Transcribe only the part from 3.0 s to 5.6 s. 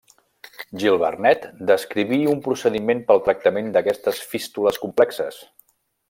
pel tractament d'aquestes fístules complexes.